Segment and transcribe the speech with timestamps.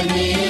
[0.00, 0.49] Avenir.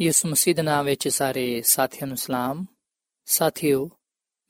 [0.00, 2.64] ਯਿਸੂ ਮਸੀਹ ਦੇ ਨਾਮ ਵਿੱਚ ਸਾਰੇ ਸਾਥੀਆਂ ਨੂੰ ਸਲਾਮ।
[3.26, 3.90] ਸਾਥਿਓ,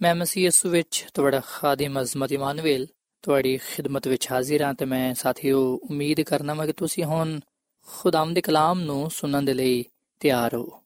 [0.02, 2.86] ਮੈਂ ਮਸੀਹ ਯਿਸੂ ਵਿੱਚ ਤੁਹਾਡਾ ਖਾਦਮ ਅਜ਼ਮਤ ਇਮਾਨੁਅਲ
[3.22, 7.40] ਤੁਹਾਡੀ ਖਿਦਮਤ ਵਿੱਚ ਹਾਜ਼ਰ ਹਾਂ ਤੇ ਮੈਂ ਸਾਥਿਓ ਉਮੀਦ ਕਰਨਾ ਮੈਂ ਕਿ ਤੁਸੀਂ ਹੁਣ
[7.86, 9.84] ਖੁਦਾਮ ਦੇ ਕਲਾਮ ਨੂੰ ਸੁਣਨ ਦੇ ਲਈ
[10.20, 10.82] ਤਿਆਰ ਹੋ।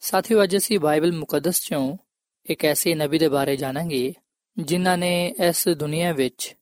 [0.00, 1.96] ਸਾਥਿਓ, ਅੱਜ ਅਸੀਂ ਬਾਈਬਲ ਮੁਕੱਦਸ ਚੋਂ
[2.44, 4.14] ਇੱਕ ਐਸੇ ਨਬੀ ਦੇ ਬਾਰੇ ਜਾਣਾਂਗੇ
[4.58, 6.56] ਜਿਨ੍ਹਾਂ ਨੇ ਇਸ ਦੁਨੀਆ ਵਿੱਚ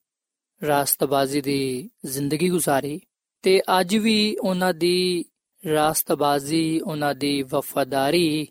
[0.66, 3.00] ਰਾਸਤਬਾਜ਼ੀ ਦੀ ਜ਼ਿੰਦਗੀ ਗੁਜ਼ਾਰੀ
[3.42, 5.24] ਤੇ ਅੱਜ ਵੀ ਉਹਨਾਂ ਦੀ
[5.66, 8.48] ਰਾਸਤਬਾਜ਼ੀ ਉਹਨਾਂ ਦੀ ਵਫਾਦਾਰੀ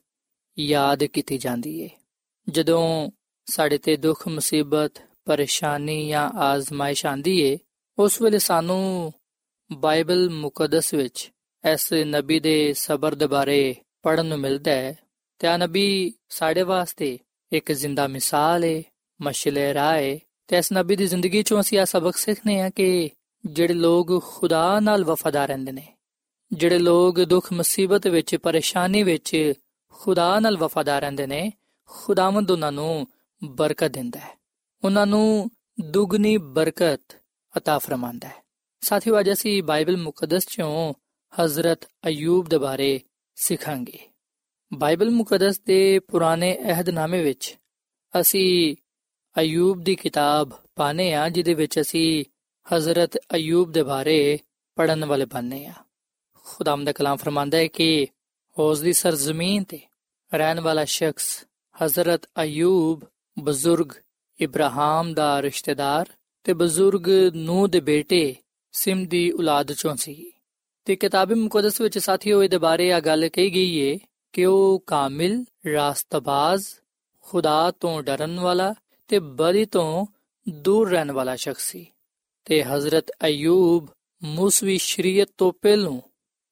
[0.59, 1.89] ਯਾਦ ਕੀਤੀ ਜਾਂਦੀ ਹੈ
[2.49, 3.11] ਜਦੋਂ
[3.45, 7.57] ਸਾਡੇ ਤੇ ਦੁੱਖ, ਮੁਸੀਬਤ, ਪਰੇਸ਼ਾਨੀ ਜਾਂ ਆਜ਼ਮਾਇਸ਼ ਆਂਦੀ ਏ,
[7.97, 9.13] ਉਸ ਵੇਲੇ ਸਾਨੂੰ
[9.71, 11.31] ਬਾਈਬਲ ਮੁਕੱਦਸ ਵਿੱਚ
[11.71, 14.97] ਇਸ ਨਬੀ ਦੇ ਸਬਰ ਦੇ ਬਾਰੇ ਪੜਨ ਨੂੰ ਮਿਲਦਾ ਹੈ।
[15.39, 17.19] ਤੇ ਆ ਨਬੀ ਸਾਡੇ ਵਾਸਤੇ
[17.51, 18.83] ਇੱਕ ਜ਼ਿੰਦਾ ਮਿਸਾਲ ਏ
[19.21, 23.09] ਮਸ਼ਲੇ ਰਾਏ ਤੇ ਇਸ ਨਬੀ ਦੀ ਜ਼ਿੰਦਗੀ ਚੋਂ ਅਸੀਂ ਆ ਸਬਕ ਸਿੱਖਨੇ ਆ ਕਿ
[23.45, 25.87] ਜਿਹੜੇ ਲੋਕ ਖੁਦਾ ਨਾਲ ਵਫਾਦਾਰ ਰਹਿੰਦੇ ਨੇ
[26.52, 29.52] ਜਿਹੜੇ ਲੋਕ ਦੁੱਖ ਮੁਸੀਬਤ ਵਿੱਚ ਪਰੇਸ਼ਾਨੀ ਵਿੱਚ
[29.94, 31.52] ਖੁਦਾ ਨਾਲ ਵਫਾਦਾਰ ਰਹਿੰਦੇ ਨੇ
[31.90, 33.06] ਖੁਦਾਵੰਦ ਉਹਨਾਂ ਨੂੰ
[33.44, 34.36] ਬਰਕਤ ਦਿੰਦਾ ਹੈ
[34.84, 35.50] ਉਹਨਾਂ ਨੂੰ
[35.80, 37.16] ਦੁੱਗਣੀ ਬਰਕਤ
[37.54, 38.42] عطا ਫਰਮਾਂਦਾ ਹੈ
[38.82, 40.94] ਸਾਥੀਓ ਅੱਜ ਅਸੀਂ ਬਾਈਬਲ ਮੁਕੱਦਸ ਚੋਂ
[41.32, 43.00] ਹਜ਼ਰਤ ਅਯੂਬ ਦੇ ਬਾਰੇ
[43.36, 43.98] ਸਿੱਖਾਂਗੇ
[44.72, 47.56] ਬਾਈਬਲ ਮੁਕੱਦਸ ਦੇ ਪੁਰਾਣੇ ਅਹਿਦਨਾਮੇ ਵਿੱਚ
[48.20, 48.76] ਅਸੀਂ
[49.36, 52.24] ਅਯੂਬ ਦੀ ਕਿਤਾਬ ਪਾਣੇ ਆ ਜਿਹਦੇ ਵਿੱਚ ਅਸੀਂ
[52.74, 54.38] ਹਜ਼ਰਤ ਅਯੂਬ ਦੇ ਬਾਰੇ
[54.76, 55.72] ਪੜਨ ਵਾਲੇ ਬਣਨੇ ਆ
[56.49, 58.07] ਖੁਦਾਮ ਦਾ ਕਲਾਮ ਫਰਮਾਂਦਾ ਹੈ ਕਿ
[58.57, 59.79] ਉਸ ਦੀ ਸਰਜ਼ਮੀਨ ਤੇ
[60.33, 61.45] ਰਹਿਣ ਵਾਲਾ ਸ਼ਖਸ
[61.83, 63.03] ਹਜ਼ਰਤ ਅਯੂਬ,
[63.39, 63.91] ਬਜ਼ੁਰਗ
[64.39, 66.09] ਇਬਰਾਹਿਮ ਦਾ ਰਿਸ਼ਤੇਦਾਰ
[66.43, 68.35] ਤੇ ਬਜ਼ੁਰਗ ਨੂਹ ਦੇ ਬੇਟੇ
[68.71, 70.31] ਸਿਮ ਦੀ ਔਲਾਦ ਚੋਂ ਸੀ।
[70.85, 73.99] ਤੇ ਕਿਤਾਬ ਮੁਕੱਦਸ ਵਿੱਚ ਸਾਥੀਓ, ਇਹਦੇ ਬਾਰੇ ਆ ਗੱਲ ਕਹੀ ਗਈ ਏ
[74.33, 76.65] ਕਿ ਉਹ ਕਾਮਿਲ, ਰਾਸਤਬਾਜ਼,
[77.21, 78.73] ਖੁਦਾ ਤੋਂ ਡਰਨ ਵਾਲਾ
[79.07, 80.05] ਤੇ ਬਦੀ ਤੋਂ
[80.49, 81.87] ਦੂਰ ਰਹਿਣ ਵਾਲਾ ਸ਼ਖਸ ਸੀ।
[82.45, 83.87] ਤੇ ਹਜ਼ਰਤ ਅਯੂਬ
[84.23, 86.01] ਮੂਸਵੀ ਸ਼ਰੀਅਤ ਤੋਂ ਪਹਿਲੋਂ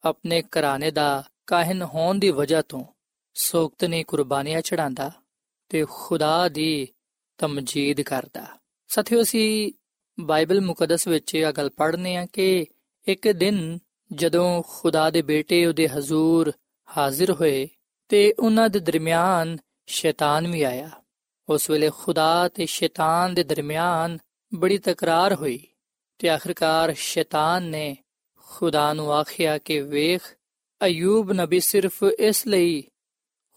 [0.05, 2.83] ਆਪਣੇ ਘਰਾਣੇ ਦਾ ਕਾਹਨ ਹੋਣ ਦੀ ਵਜ੍ਹਾ ਤੋਂ
[3.33, 5.11] ਸੋਕਤਨੀ ਕੁਰਬਾਨੀਆਂ ਚੜਾਉਂਦਾ
[5.69, 6.87] ਤੇ ਖੁਦਾ ਦੀ
[7.37, 8.45] ਤਮਜੀਦ ਕਰਦਾ।
[8.87, 9.71] ਸਾਥੀਓ, ਅਸੀਂ
[10.19, 12.65] ਬਾਈਬਲ ਮੁਕੱਦਸ ਵਿੱਚ ਇਹ ਗੱਲ ਪੜ੍ਹਨੇ ਆ ਕਿ
[13.07, 13.79] ਇੱਕ ਦਿਨ
[14.13, 16.51] ਜਦੋਂ ਖੁਦਾ ਦੇ ਬੇਟੇ ਉਹਦੇ ਹਜ਼ੂਰ
[16.97, 17.67] ਹਾਜ਼ਰ ਹੋਏ
[18.07, 20.89] ਤੇ ਉਹਨਾਂ ਦੇ ਦਰਮਿਆਨ ਸ਼ੈਤਾਨ ਵੀ ਆਇਆ।
[21.49, 24.17] ਉਸ ਵੇਲੇ ਖੁਦਾ ਤੇ ਸ਼ੈਤਾਨ ਦੇ ਦਰਮਿਆਨ
[24.55, 25.67] ਬੜੀ ਤਕਰਾਰ ਹੋਈ
[26.17, 27.97] ਤੇ ਆਖਰਕਾਰ ਸ਼ੈਤਾਨ ਨੇ
[28.55, 30.21] ਖੁਦਾ ਨੂੰ ਆਖਿਆ ਕਿ ਵੇਖ,
[30.81, 32.83] ਅਯੂਬ ਨਬੀ ਸਿਰਫ ਇਸ ਲਈ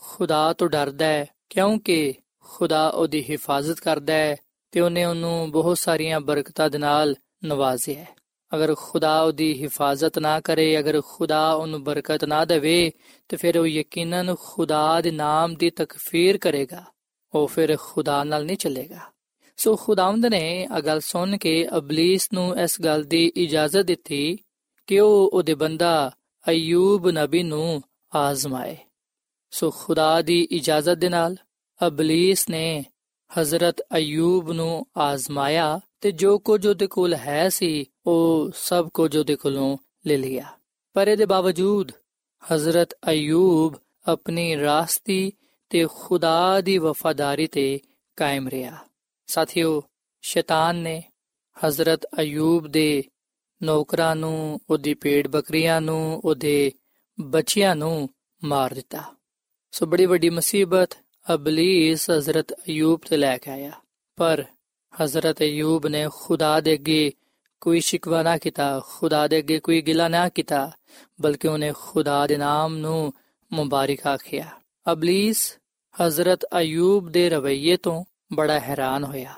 [0.01, 4.37] ਖੁਦਾ ਤੋਂ ਡਰਦਾ ਹੈ, ਕਿਉਂਕਿ ਖੁਦਾ ਉਹਦੀ ਹਿਫਾਜ਼ਤ ਕਰਦਾ ਹੈ
[4.73, 7.15] ਤੇ ਉਹਨੇ ਉਹਨੂੰ ਬਹੁਤ ਸਾਰੀਆਂ ਬਰਕਤਾਂ ਦੇ ਨਾਲ
[7.45, 8.17] ਨਵਾਜ਼ਿਆ ਹੈ।
[8.55, 12.93] ਅਗਰ ਖੁਦਾ ਉਹਦੀ ਹਿਫਾਜ਼ਤ ਨਾ ਕਰੇ, ਅਗਰ ਖੁਦਾ ਉਹਨੂੰ ਬਰਕਤ ਨਾ ਦੇਵੇ,
[13.29, 16.85] ਤੇ ਫਿਰ ਉਹ ਯਕੀਨਨ ਖੁਦਾ ਦੇ ਨਾਮ ਦੀ ਤਕਫੀਰ ਕਰੇਗਾ,
[17.35, 19.01] ਉਹ ਫਿਰ ਖੁਦਾ ਨਾਲ ਨਹੀਂ ਚੱਲੇਗਾ।
[19.57, 24.39] ਸੋ ਖੁਦਾਵੰਦ ਨੇ ਆ ਗੱਲ ਸੁਣ ਕੇ ਅਬਲਿਸ ਨੂੰ ਇਸ ਗੱਲ ਦੀ ਇਜਾਜ਼ਤ ਦਿੱਤੀ
[24.89, 26.13] ਕਿ ਉਹ ਉਹਦੇ ਬੰਦਾ
[26.49, 27.83] ਅਯੂਬ ਨਬੀ ਨੂੰ
[28.15, 28.77] ਆਜ਼ਮਾਏ।
[29.51, 31.37] ਸੋ ਖੁਦਾ ਦੀ ਇਜਾਜ਼ਤ ਦੇ ਨਾਲ
[31.87, 32.85] ਅਬਲਿਸ ਨੇ
[33.41, 39.37] ਹਜ਼ਰਤ ਅਯੂਬ ਨੂੰ ਆਜ਼ਮਾਇਆ ਤੇ ਜੋ ਕੁਝ ਉਹਦੇ ਕੋਲ ਹੈ ਸੀ, ਉਹ ਸਭ ਕੁਝ ਉਹਦੇ
[39.37, 39.77] ਕੋਲੋਂ
[40.07, 40.45] ਲੈ ਲਿਆ।
[40.93, 41.93] ਪਰ ਇਹਦੇ ਬਾਵਜੂਦ
[42.53, 43.75] ਹਜ਼ਰਤ ਅਯੂਬ
[44.07, 45.33] ਆਪਣੀ ਰਾਸਤੀ
[45.71, 47.81] ਤੇ ਖੁਦਾ ਦੀ ਵਫਾਦਾਰੀ ਤੇ
[48.17, 48.77] ਕਾਇਮ ਰਿਹਾ।
[49.27, 49.83] ਸਾਥੀਓ,
[50.23, 51.03] ਸ਼ੈਤਾਨ ਨੇ
[51.67, 53.05] ਹਜ਼ਰਤ ਅਯੂਬ ਦੇ
[53.63, 56.73] ਨੌਕਰਾਂ ਨੂੰ, ਉਹਦੀ ਪੇੜ ਬੱਕਰੀਆਂ ਨੂੰ, ਉਹਦੇ
[57.21, 58.09] ਬੱਚਿਆਂ ਨੂੰ
[58.45, 59.03] ਮਾਰ ਦਿੱਤਾ।
[59.73, 60.91] ਸੋ ਬੜੀ ਵੱਡੀ ਮੁਸੀਬਤ
[61.35, 63.73] ਅਬਲੀਸ ਹਜ਼ਰਤ ਅਯੂਬ ਤੇ ਲੈ ਕੇ ਆਇਆ।
[64.17, 64.45] ਪਰ
[65.05, 67.13] ਹਜ਼ਰਤ ਅਯੂਬ ਨੇ ਖੁਦਾ ਦੇ ਅੱਗੇ
[67.61, 70.71] ਕੋਈ ਸ਼ਿਕਵਾ ਨਾ ਕੀਤਾ, ਖੁਦਾ ਦੇ ਅੱਗੇ ਕੋਈ ਗਿਲਾ ਨਾ ਕੀਤਾ,
[71.21, 73.13] ਬਲਕਿ ਉਹਨੇ ਖੁਦਾ ਦੇ ਨਾਮ ਨੂੰ
[73.53, 74.51] ਮੁਬਾਰਕ ਆਖਿਆ।
[74.93, 75.59] ਅਬਲੀਸ
[76.03, 79.35] ਹਜ਼ਰਤ ਅਯੂਬ ਦੇ ਰਵਈਏ ਤੋਂ ਬੜਾ ਹੈਰਾਨ ਹੋਇਆ।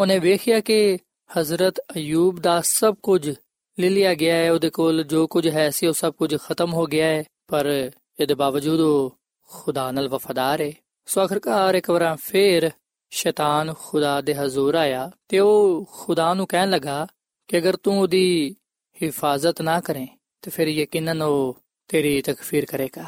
[0.00, 0.98] ਉਹਨੇ ਵੇਖਿਆ ਕਿ
[1.38, 3.34] ਹਜ਼ਰਤ ਅਯੂਬ ਦਾ ਸਭ ਕੁਝ
[3.78, 6.84] ਲੈ ਲਿਆ ਗਿਆ ਹੈ, ਉਹਦੇ ਕੋਲ ਜੋ ਕੁਝ ਹੈ ਸੀ, ਉਹ ਸਭ ਕੁਝ ਖਤਮ ਹੋ
[6.86, 7.90] ਗਿਆ ਹੈ, ਪਰ
[8.20, 9.16] ਇਹਦੇ ਬਾਵਜੂਦ ਉਹ
[9.50, 10.72] ਖੁਦਾ ਨਾਲ ਵਫਾਦਾਰ ਹੈ।
[11.08, 12.70] ਸੋ ਆਖਰਕਾਰ ਇੱਕ ਵਾਰ ਫੇਰ
[13.12, 17.06] ਸ਼ੈਤਾਨ ਖੁਦਾ ਦੇ ਹਜ਼ੂਰ ਆਇਆ ਤੇ ਉਹ ਖੁਦਾ ਨੂੰ ਕਹਿਣ ਲੱਗਾ
[17.48, 18.56] ਕਿ ਅਗਰ ਤੂੰ ਉਹਦੀ
[18.96, 20.06] ਹਿਫਾਜ਼ਤ ਨਾ ਕਰੇ,
[20.42, 21.56] ਤੇ ਫਿਰ ਯਕੀਨਨ ਉਹ
[21.88, 23.04] ਤੇਰੀ ਤਕਫੀਰ ਕਰੇਗਾ।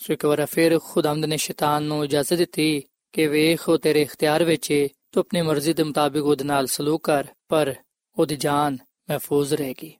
[0.00, 2.82] ਸੋ ਇੱਕ ਵਾਰ ਫਿਰ ਖੁਦਾਵੰਦ ਨੇ ਸ਼ੈਤਾਨ ਨੂੰ ਇਜਾਜ਼ਤ ਦਿੱਤੀ
[3.14, 7.04] ਕਿ ਵੇਖ, ਉਹ ਤੇਰੇ ਇਖਤਿਆਰ ਵਿੱਚ ਏ, ਤੂੰ ਆਪਣੀ ਮਰਜ਼ੀ ਦੇ ਮੁਤਾਬਿਕ ਉਹਦੇ ਨਾਲ ਸਲੂਕ
[7.04, 7.74] ਕਰ, ਪਰ
[8.16, 8.78] ਉਹਦੀ ਜਾਨ
[9.10, 9.92] ਮਹਿਫੂਜ਼ ਰਹੇਗੀ।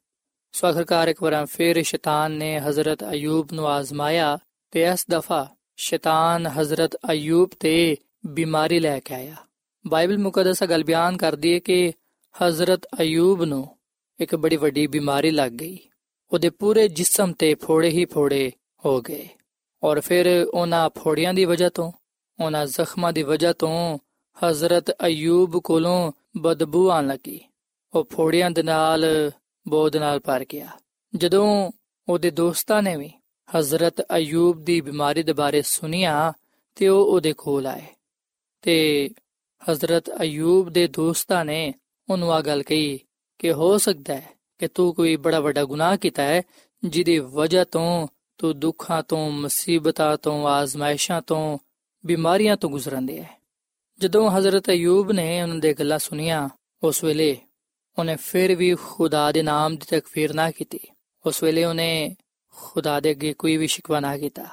[0.55, 4.39] ਸੋ ਆਖਰਕਾਰ ਇੱਕ ਵਾਰ ਫਿਰ ਸ਼ੈਤਾਨ ਨੇ ਹਜ਼ਰਤ ਅਯੂਬ ਨੂੰ ਆਜ਼ਮਾਇਆ
[4.71, 7.97] ਤੇ ਇਸ ਦਫਾ ਸ਼ੈਤਾਨ ਹਜ਼ਰਤ ਅਯੂਬ ਤੇ
[8.27, 9.37] ਬਿਮਾਰੀ ਲੈ ਕੇ ਆਇਆ।
[9.87, 11.93] ਬਾਈਬਲ ਮੁਕੱਦਸ ਗੱਲ ਬਿਆਨ ਕਰਦੀ ਹੈ ਕਿ
[12.43, 13.79] ਹਜ਼ਰਤ ਅਯੂਬ ਨੂੰ
[14.21, 15.79] ਇੱਕ ਬੜੀ ਵੱਡੀ ਬਿਮਾਰੀ ਲੱਗ ਗਈ।
[16.33, 18.53] ਉਹਦੇ ਪੂਰੇ ਜਿਸਮ ਤੇ ਫੋੜੇ ਹੀ ਫੋੜੇ
[18.85, 19.29] ਹੋ ਗਏ।
[19.83, 21.93] ਔਰ ਫਿਰ ਉਹਨਾਂ ਫੋੜਿਆਂ ਦੀ ਵਜ੍ਹਾ ਤੋਂ,
[22.45, 23.99] ਉਹਨਾਂ ਜ਼ਖਮਾਂ ਦੀ ਵਜ੍ਹਾ ਤੋਂ
[24.47, 27.41] ਹਜ਼ਰਤ ਅਯੂਬ ਕੋਲੋਂ ਬਦਬੂ ਆਣ ਲੱਗੀ।
[27.95, 29.31] ਉਹ ਫੋੜਿਆਂ ਦੇ ਨਾਲ
[29.69, 30.69] ਬੋਧ ਨਾਲ ਭਰ ਗਿਆ।
[31.17, 31.73] ਜਦੋਂ
[32.09, 33.13] ਉਹਦੇ ਦੋਸਤਾਂ ਨੇ ਵੀ
[33.59, 36.33] ਹਜ਼ਰਤ ਅਯੂਬ ਦੀ ਬਿਮਾਰੀ ਦੇ ਬਾਰੇ ਸੁਨਿਆ
[36.75, 37.87] ਤੇ ਉਹ ਉਹਦੇ ਕੋਲ ਆਏ।
[38.63, 39.11] ਤੇ
[39.71, 41.75] ਹਜ਼ਰਤ ਅਯੂਬ ਦੇ ਦੋਸਤਾਂ ਨੇ
[42.11, 43.01] ਉਹਨੂੰ ਆ ਗੱਲ ਕਹੀ
[43.39, 44.29] ਕਿ ਹੋ ਸਕਦਾ ਹੈ
[44.59, 46.43] ਕਿ ਤੂੰ ਕੋਈ ਬੜਾ ਵੱਡਾ ਗੁਨਾਹ ਕੀਤਾ ਹੈ,
[46.85, 51.59] ਜਿਹਦੀ ਵਜ੍ਹਾ ਤੋਂ ਤੂੰ ਦੁੱਖਾਂ ਤੋਂ, ਮੁਸੀਬਤਾਂ ਤੋਂ, ਆਜ਼ਮਾਇਸ਼ਾਂ ਤੋਂ,
[52.07, 53.41] ਬਿਮਾਰੀਆਂ ਤੋਂ ਗੁਜ਼ਰੰਦੇ ਹੈ।
[53.99, 56.49] ਜਦੋਂ ਹਜ਼ਰਤ ਅਯੂਬ ਨੇ ਉਹਨਾਂ ਦੇ ਗੱਲਾਂ ਸੁਨੀਆਂ
[56.83, 57.39] ਉਸ ਵੇਲੇ
[58.00, 60.80] ਉਹਨੇ ਫਿਰ ਵੀ ਖੁਦਾ ਦੇ ਨਾਮ ਦੀ ਤਕਫੀਰ ਨਾ ਕੀਤੀ
[61.26, 62.16] ਉਸ ਵੇਲੇ ਉਹਨੇ
[62.56, 64.46] ਖੁਦਾ ਦੇ ਅੱਗੇ ਕੋਈ ਵੀ ਸ਼ਿਕਵਾ ਨਾ ਕੀਤਾ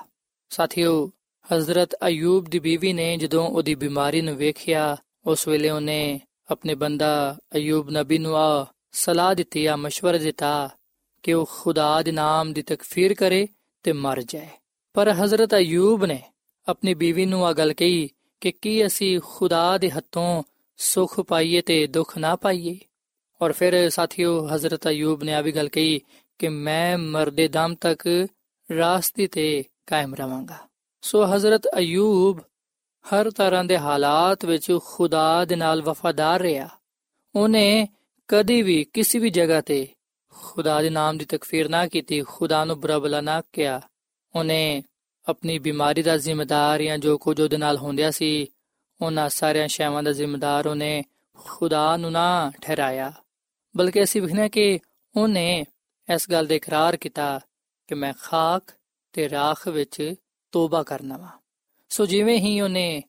[0.50, 1.10] ਸਾਥੀਓ
[1.52, 7.36] ਹਜ਼ਰਤ ਅਯੂਬ ਦੀ ਬੀਵੀ ਨੇ ਜਦੋਂ ਉਹਦੀ ਬਿਮਾਰੀ ਨੂੰ ਵੇਖਿਆ ਉਸ ਵੇਲੇ ਉਹਨੇ ਆਪਣੇ ਬੰਦਾ
[7.56, 10.70] ਅਯੂਬ ਨਬੀ ਨੂੰ ਆ ਸਲਾਹ ਦਿੱਤੀ ਆ مشورہ ਦਿੱਤਾ
[11.22, 13.48] ਕਿ ਉਹ ਖੁਦਾ ਦੇ ਨਾਮ ਦੀ ਤਕਫੀਰ ਕਰੇ
[13.82, 14.48] ਤੇ ਮਰ ਜਾਏ
[14.94, 16.22] ਪਰ ਹਜ਼ਰਤ ਅਯੂਬ ਨੇ
[16.68, 18.08] ਆਪਣੀ ਬੀਵੀ ਨੂੰ ਆ ਗੱਲ ਕਹੀ
[18.40, 20.42] ਕਿ ਕੀ ਅਸੀਂ ਖੁਦਾ ਦੇ ਹੱਥੋਂ
[20.76, 22.78] ਸੁਖ ਪਾਈਏ ਤੇ ਦੁੱਖ ਨਾ ਪਾਈਏ
[23.41, 26.01] ਔਰ ਫਿਰ ਸਾਥੀਓ, ਹਜ਼ਰਤ ਅਯੂਬ ਨੇ ਆ ਵੀ ਗੱਲ ਕਹੀ
[26.39, 28.27] ਕਿ ਮੈਂ ਮਰਦੇ ਦਮ ਤੱਕ
[28.77, 30.57] ਰਾਸਤੇ ਤੇ ਕਾਇਮ ਰਵਾਂਗਾ।
[31.01, 32.39] ਸੋ ਹਜ਼ਰਤ ਅਯੂਬ
[33.13, 36.69] ਹਰ ਤਰ੍ਹਾਂ ਦੇ ਹਾਲਾਤ ਵਿੱਚ ਖੁਦਾ ਦੇ ਨਾਲ ਵਫਾਦਾਰ ਰਿਹਾ।
[37.35, 37.87] ਉਹਨੇ
[38.27, 39.87] ਕਦੇ ਵੀ ਕਿਸੇ ਵੀ ਜਗ੍ਹਾ ਤੇ
[40.33, 43.81] ਖੁਦਾ ਦੇ ਨਾਮ ਦੀ ਤਕਫੀਰ ਨਾ ਕੀਤੀ, ਖੁਦਾ ਨੂੰ ਬੁਰਾ ਨਾ ਕਿਹਾ।
[44.35, 44.83] ਉਹਨੇ
[45.29, 48.47] ਆਪਣੀ ਬਿਮਾਰੀ ਦਾ ਜ਼ਿੰਮੇਦਾਰ ਜਾਂ ਜੋ ਕੁਝ ਉਹਦੇ ਨਾਲ ਹੁੰਦਿਆ ਸੀ,
[49.01, 51.03] ਉਹਨਾਂ ਸਾਰਿਆਂ ਸ਼ੈਵਾਂ ਦਾ ਜ਼ਿੰਮੇਦਾਰ ਉਹਨੇ
[51.37, 53.13] ਖੁਦਾ ਨੂੰ ਨਾ ਠਹਿਰਾਇਆ।
[53.77, 54.79] ਬਲਕਿ ਅਸੀਂ ਵਿਖਣਾ ਕਿ
[55.17, 55.65] ਉਹਨੇ
[56.13, 57.39] ਇਸ ਗੱਲ ਦਾ ਇਕਰਾਰ ਕੀਤਾ
[57.87, 58.63] ਕਿ ਮੈਂ ਖਾਕ
[59.13, 60.13] ਤੇ ਰਾਖ ਵਿੱਚ
[60.51, 61.27] ਤੋਬਾ ਕਰਨਾ ਵਾ।
[61.89, 63.03] ਸੋ ਜਿਵੇਂ ਹੀ ਉਹਨੇ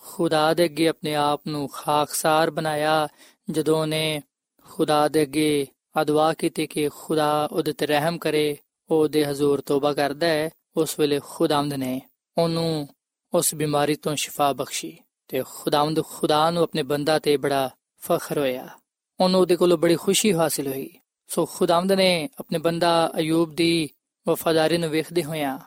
[0.00, 3.08] ਖੁਦਾ ਦੇ ਅੱਗੇ ਆਪਣੇ ਆਪ ਨੂੰ ਖਾਕਸਾਰ ਬਣਾਇਆ,
[3.50, 4.22] ਜਦੋਂ ਉਹਨੇ
[4.70, 5.66] ਖੁਦਾ ਦੇ ਅੱਗੇ
[6.02, 8.56] ਅਦਵਾ ਕੀਤੀ ਕਿ ਖੁਦਾ ਉਹਦੇ ਤੇ ਰਹਿਮ ਕਰੇ
[8.90, 12.00] ਉਹਦੇ ਹਜ਼ੂਰ ਤੋਬਾ ਕਰਦਾ ਹੈ, ਉਸ ਵੇਲੇ ਖੁਦਾਵੰਦ ਨੇ
[12.38, 12.88] ਉਹਨੂੰ
[13.34, 17.70] ਉਸ ਬਿਮਾਰੀ ਤੋਂ ਸ਼ਿਫਾ ਬਖਸ਼ੀ ਤੇ ਖੁਦਾਵੰਦ ਖੁਦਾ ਨੂੰ ਆਪਣੇ ਬੰਦਾ ਤੇ ਬੜਾ
[18.02, 18.68] ਫਖਰ ਹੋਇਆ।
[19.20, 20.90] ਉਹਨੂੰ ਉਹਦੇ ਕੋਲੋਂ ਬੜੀ ਖੁਸ਼ੀ ਹਾਸਲ ਹੋਈ।
[21.28, 23.88] ਸੋ ਖੁਦਾਵੰਦ ਨੇ ਆਪਣੇ ਬੰਦਾ ਅਯੂਬ ਦੀ
[24.28, 25.58] ਵਫਾਦਾਰੀ ਨੂੰ ਵੇਖਦੇ ਹੋਇਆਂ,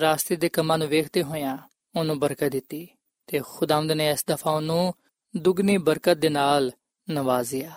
[0.00, 1.58] ਰਾਸਤੇ ਦੇ ਕੰਮਾਂ ਨੂੰ ਵੇਖਦੇ ਹੋਇਆਂ
[1.96, 2.86] ਉਹਨੂੰ ਬਰਕਤ ਦਿੱਤੀ
[3.26, 4.94] ਤੇ ਖੁਦਾਵੰਦ ਨੇ ਇਸ ਦਫਾ ਉਹਨੂੰ
[5.36, 6.70] ਦੁੱਗਣੀ ਬਰਕਤ ਦੇ ਨਾਲ
[7.10, 7.72] ਨਵਾਜ਼ਿਆ।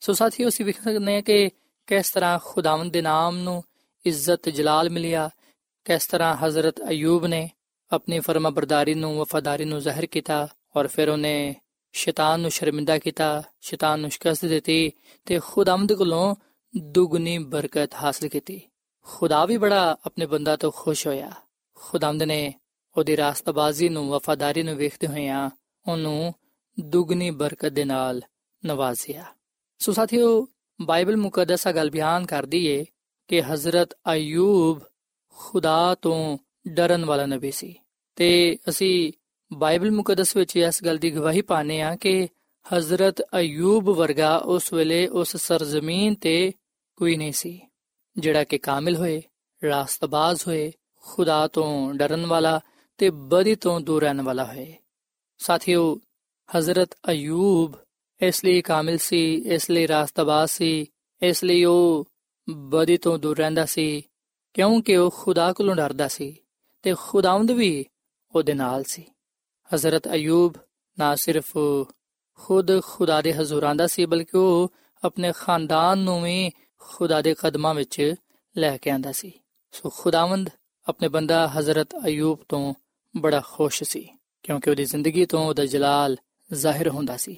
[0.00, 1.50] ਸੋ ਸਾਥੀਓ, ਅਸੀਂ ਵੇਖ ਸਕਦੇ ਹਾਂ ਕਿ
[1.86, 3.62] ਕਿਸ ਤਰ੍ਹਾਂ ਖੁਦਾਵੰਦ ਦੇ ਨਾਮ ਨੂੰ
[4.04, 5.30] ਇੱਜ਼ਤ ਜਲਾਲ ਮਿਲਿਆ,
[5.84, 7.50] ਕਿਸ ਤਰ੍ਹਾਂ ਹਜ਼ਰਤ ਅਯੂਬ ਨੇ
[7.90, 11.54] ਆਪਣੀ ਫਰਮਾਬਰਦਾਰੀ ਨੂੰ, ਵਫਾਦਾਰੀ ਨੂੰ ਜ਼ਾਹਿਰ ਕੀਤਾ ਔਰ ਫਿਰ ਉਹਨੇ
[11.94, 14.92] ਸ਼ੈਤਾਨ ਨੂੰ ਸ਼ਰਮਿੰਦਾ ਕੀਤਾ, ਸ਼ੈਤਾਨ ਨੂੰ ਸ਼ਿਕਸਤ ਦਿੱਤੀ
[15.24, 16.36] ਤੇ ਖੁਦਾਵੰਦ ਕੋਲੋਂ
[16.80, 18.60] ਦੁੱਗਣੀ ਬਰਕਤ ਹਾਸਲ ਕੀਤੀ।
[19.02, 21.32] ਖੁਦਾ ਵੀ ਬੜਾ ਆਪਣੇ ਬੰਦਾ ਤੋਂ ਖੁਸ਼ ਹੋਇਆ।
[21.74, 22.54] ਖੁਦਾਵੰਦ ਨੇ
[22.96, 25.50] ਉਹਦੀ ਰਾਸਤਬਾਜ਼ੀ ਨੂੰ, ਵਫਾਦਾਰੀ ਨੂੰ ਵੇਖਦੇ ਹੋਇਆਂ
[25.88, 26.34] ਉਹਨੂੰ
[26.80, 28.22] ਦੁੱਗਣੀ ਬਰਕਤ ਦੇ ਨਾਲ
[28.66, 29.24] ਨਵਾਜ਼ਿਆ।
[29.78, 30.48] ਸੋ ਸਾਥੀਓ,
[30.82, 32.84] ਬਾਈਬਲ ਮੁਕੱਦਸਾ ਗੱਲ ਬਿਆਨ ਕਰਦੀ ਏ
[33.28, 34.80] ਕਿ ਹਜ਼ਰਤ ਅਯੂਬ
[35.28, 37.74] ਖੁਦਾ ਤੋਂ ਡਰਨ ਵਾਲਾ ਨਬੀ ਸੀ।
[38.16, 39.12] ਤੇ ਅਸੀਂ
[39.54, 42.28] ਬਾਈਬਲ ਮੁਕੱਦਸ ਵਿੱਚ ਇਸ ਗੱਲ ਦੀ ਗਵਾਹੀ ਪਾਣੇ ਆ ਕਿ
[42.66, 46.52] ਹਜ਼ਰਤ ਅਯੂਬ ਵਰਗਾ ਉਸ ਵੇਲੇ ਉਸ ਸਰਜ਼ਮੀਨ ਤੇ
[46.96, 47.60] ਕੋਈ ਨਹੀਂ ਸੀ,
[48.18, 49.22] ਜਿਹੜਾ ਕਿ ਕਾਮਿਲ ਹੋਏ,
[49.64, 52.60] ਰਾਸਤਬਾਜ਼ ਹੋਏ, ਖੁਦਾ ਤੋਂ ਡਰਨ ਵਾਲਾ
[52.98, 54.74] ਤੇ ਬਦੀ ਤੋਂ ਦੂਰ ਰਹਿਣ ਵਾਲਾ ਹੋਏ।
[55.38, 56.00] ਸਾਥੀਓ,
[56.48, 57.74] ਹਜ਼ਰਤ ਅਯੂਬ
[58.20, 60.86] ਇਸ ਲਈ ਕਾਮਿਲ ਸੀ, ਇਸ ਲਈ ਰਾਸਤਬਾਜ਼ ਸੀ,
[61.22, 62.08] ਇਸ ਲਈ ਉਹ
[62.50, 64.02] ਬਦੀ ਤੋਂ ਦੂਰ ਰਹਿੰਦਾ ਸੀ,
[64.54, 66.36] ਕਿਉਂਕਿ ਉਹ ਖੁਦਾ ਕੋਲੋਂ ਡਰਦਾ ਸੀ
[66.82, 67.84] ਤੇ ਖੁਦਾਵੰਦ ਵੀ
[68.34, 69.04] ਉਹਦੇ ਨਾਲ ਸੀ।
[69.70, 70.56] ਹਜ਼ਰਤ ਅਯੂਬ
[70.98, 71.52] ਨਾ ਸਿਰਫ
[72.38, 76.50] ਖੁਦ ਖੁਦਾ ਦੇ ਹਜ਼ੂਰ ਆਂਦਾ ਸੀ ਬਲਕਿ ਉਹ ਆਪਣੇ ਖਾਨਦਾਨ ਨੂੰ ਵੀ
[76.82, 78.14] ਖੁਦਾ ਦੇ ਕਦਮਾਂ ਵਿੱਚ
[78.56, 79.32] ਲੈ ਕੇ ਆਂਦਾ ਸੀ
[79.74, 80.50] ਸੋ ਖੁਦਾਵੰਦ
[80.86, 82.74] ਆਪਣੇ ਬੰਦਾ ਹਜ਼ਰਤ ਅਯੂਬ ਤੋਂ
[83.14, 84.08] ਬੜਾ ਖੁਸ਼ ਸੀ
[84.44, 86.16] ਕਿਉਂਕਿ ਉਹਦੀ ਜ਼ਿੰਦਗੀ ਤੋਂ ਉਹਦਾ ਜਲਾਲ
[86.50, 87.36] ਜ਼ਾਹਿਰ ਹੁੰਦਾ ਸੀ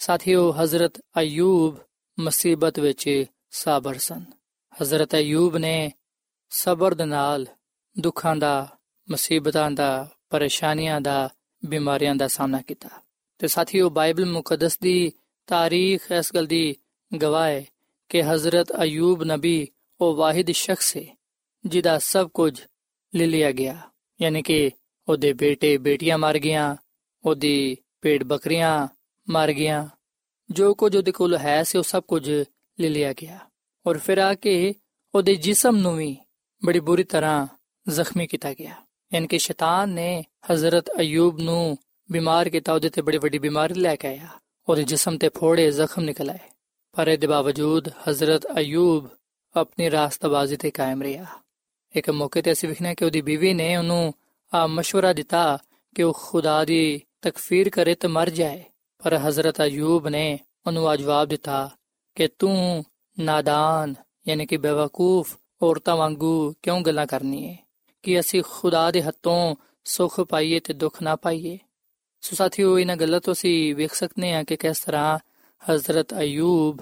[0.00, 1.76] ਸਾਥੀਓ ਹਜ਼ਰਤ ਅਯੂਬ
[2.18, 3.08] ਮੁਸੀਬਤ ਵਿੱਚ
[3.50, 4.24] ਸਾਬਰ ਸਨ
[4.72, 5.90] ਹਜ਼ਰਤ ਅਯੂਬ ਨੇ
[6.52, 7.46] ਸਬਰ ਦੇ ਨਾਲ
[7.96, 8.68] ਦੁੱਖਾਂ ਦਾ
[9.08, 11.28] ਮੁਸੀਬਤਾਂ ਦਾ ਪਰੇਸ਼ਾਨੀਆਂ ਦਾ
[11.64, 12.88] ਬਿਮਾਰੀਆਂ ਦਾ ਸਾਹਮਣਾ ਕੀਤਾ।
[13.38, 15.12] ਤੇ ਸਾਥੀਓ, ਬਾਈਬਲ ਮੁਕੱਦਸ ਦੀ
[15.46, 16.76] ਤਾਰੀਖ ਇਸ ਗੱਲ ਦੀ
[17.22, 17.64] ਗਵਾਹ ਹੈ
[18.08, 19.68] ਕਿ ਹਜ਼ਰਤ ਅਯੂਬ ਨਬੀ
[20.00, 21.18] ਉਹ ਵਾਹਿਦ ਸ਼ਖਸ ਹੈ,
[21.66, 22.60] ਜਿਹਦਾ ਸਭ ਕੁਝ
[23.14, 23.80] ਲੈ ਲਿਆ ਗਿਆ।
[24.22, 24.70] ਯਾਨੀ ਕਿ
[25.08, 26.76] ਉਹਦੇ ਬੇਟੇ ਬੇਟੀਆਂ ਮਰ ਗਈਆਂ,
[27.24, 28.88] ਉਹਦੀ ਪੇੜ ਬੱਕਰੀਆਂ
[29.30, 29.88] ਮਰ ਗਈਆਂ,
[30.50, 32.30] ਜੋ ਕੁਝ ਉਹਦੇ ਕੋਲ ਹੈ ਸੀ, ਉਹ ਸਭ ਕੁਝ
[32.80, 33.38] ਲੈ ਲਿਆ ਗਿਆ।
[33.86, 34.74] ਔਰ ਫਿਰ ਆ ਕੇ
[35.14, 36.16] ਉਹਦੇ ਜਿਸਮ ਨੂੰ ਵੀ
[36.64, 37.46] ਬੜੀ ਬੁਰੀ ਤਰ੍ਹਾਂ
[37.88, 38.74] ਜ਼ਖਮੀ ਕੀਤਾ ਗਿਆ।
[39.11, 41.77] ਯਾਨੀ ਕਿ ਸ਼ੈਤਾਨ ਨੇ ਹਜ਼ਰਤ ਅਯੂਬ ਨੂੰ
[42.11, 44.27] ਬਿਮਾਰ ਕੀਤਾ ਉਹਦੇ ਤੇ ਬੜੀ ਵੱਡੀ ਬਿਮਾਰੀ ਲੈ ਕੇ ਆਇਆ
[44.67, 46.39] ਉਹਦੇ ਜਿਸਮ ਤੇ ਫੋੜੇ ਜ਼ਖਮ ਨਿਕਲ ਆਏ
[46.95, 49.07] ਪਰ ਇਹਦੇ ਬਾਵਜੂਦ ਹਜ਼ਰਤ ਅਯੂਬ
[49.57, 51.25] ਆਪਣੀ ਰਾਸਤਬਾਜ਼ੀ ਤੇ ਕਾਇਮ ਰਿਹਾ
[51.93, 54.13] ਇੱਕ ਮੌਕੇ ਤੇ ਅਸੀਂ ਵਿਖਣਾ ਕਿ ਉਹਦੀ ਬੀਵੀ ਨੇ ਉਹਨੂੰ
[54.51, 55.57] ਆ مشورہ ਦਿੱਤਾ
[55.95, 58.63] ਕਿ ਉਹ ਖੁਦਾ ਦੀ ਤਕਫੀਰ ਕਰੇ ਤੇ ਮਰ ਜਾਏ
[59.01, 61.69] ਪਰ ਹਜ਼ਰਤ ਅਯੂਬ ਨੇ ਉਹਨੂੰ ਜਵਾਬ ਦਿੱਤਾ
[62.15, 62.83] ਕਿ ਤੂੰ
[63.19, 63.93] ਨਾਦਾਨ
[64.27, 67.57] ਯਾਨੀ ਕਿ ਬੇਵਕੂਫ ਔਰਤਾਂ ਵਾਂਗੂ ਕਿਉਂ ਗੱਲਾਂ ਕਰਨੀ ਹੈ
[68.02, 71.58] ਕਿ ਅਸੀਂ ਖੁਦਾ ਦੇ ਹੱਥੋਂ ਸੁੱਖ ਪਾਈਏ ਤੇ ਦੁੱਖ ਨਾ ਪਾਈਏ।
[72.20, 75.18] ਸੋ ਸਾਥੀਓ, ਇਹਨਾਂ ਗੱਲਾਂ ਤੋਂ ਅਸੀਂ ਵੇਖ ਸਕਦੇ ਹਾਂ ਕਿ ਕਿਸ ਤਰ੍ਹਾਂ
[75.70, 76.80] ਹਜ਼ਰਤ ਅਯੂਬ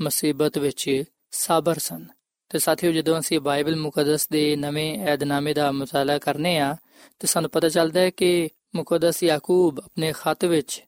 [0.00, 2.06] ਮੁਸੀਬਤ ਵਿੱਚ ਸਾਬਰ ਸਨ।
[2.48, 6.76] ਤੇ ਸਾਥੀਓ, ਜਦੋਂ ਅਸੀਂ ਬਾਈਬਲ ਮੁਕੱਦਸ ਦੇ ਨਵੇਂ ਏਧਨਾਮੇ ਦਾ ਮਤਾਲਾ ਕਰਨੇ ਆ
[7.18, 10.84] ਤੇ ਸਾਨੂੰ ਪਤਾ ਚੱਲਦਾ ਹੈ ਕਿ ਮੁਕੱਦਸ ਯਾਕੂਬ ਆਪਣੇ ਖਤ ਵਿੱਚ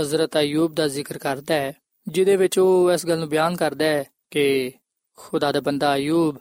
[0.00, 1.72] ਹਜ਼ਰਤ ਅਯੂਬ ਦਾ ਜ਼ਿਕਰ ਕਰਦਾ ਹੈ,
[2.08, 4.72] ਜਿਹਦੇ ਵਿੱਚ ਉਹ ਇਸ ਗੱਲ ਨੂੰ ਬਿਆਨ ਕਰਦਾ ਹੈ ਕਿ
[5.16, 6.38] ਖੁਦਾ ਦਾ ਬੰਦਾ ਅਯੂਬ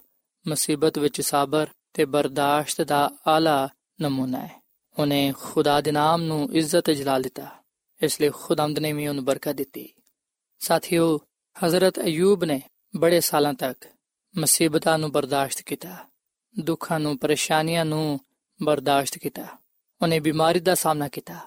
[0.48, 3.70] ਮੁਸੀਬਤ ਵਿੱਚ ਸਾਬਰ ਤੇ ਬਰਦਾਸ਼ਤ ਦਾ ਆਲਾ
[4.02, 4.64] ਨਮੂਨਾ ਹੈ।
[5.00, 7.48] ਉਹਨੇ ਖੁਦਾ ਦੇ ਨਾਮ ਨੂੰ ਇੱਜ਼ਤ ਤੇ ਜਲਾਲ ਦਿੱਤਾ।
[8.02, 9.94] ਇਸ ਲਈ ਖੁਦਾਮਦ ਨੇ ਵੀ ਉਹਨੂੰ ਬਰਕਤ ਦਿੱਤੀ।
[10.60, 11.20] ਸਾਥੀਓ,
[11.66, 12.62] ਹਜ਼ਰਤ ਅਯੂਬ ਨੇ
[12.96, 13.86] ਬੜੇ ਸਾਲਾਂ ਤੱਕ
[14.38, 15.96] ਮੁਸੀਬਤਾਂ ਨੂੰ ਬਰਦਾਸ਼ਤ ਕੀਤਾ,
[16.60, 18.20] ਦੁੱਖਾਂ ਨੂੰ, ਪਰੇਸ਼ਾਨੀਆਂ ਨੂੰ
[18.64, 19.46] ਬਰਦਾਸ਼ਤ ਕੀਤਾ,
[20.02, 21.40] ਉਹਨੇ ਬਿਮਾਰੀ ਦਾ ਸਾਹਮਣਾ ਕੀਤਾ।